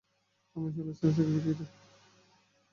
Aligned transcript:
আমি 0.55 0.67
আসলে 0.69 0.93
sales 0.93 1.17
executive. 1.19 1.67